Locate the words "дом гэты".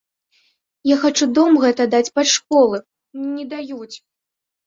1.39-1.85